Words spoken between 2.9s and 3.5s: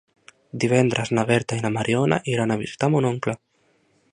mon oncle.